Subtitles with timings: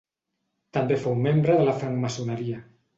[0.79, 2.69] També fou membre de la francmaçoneria.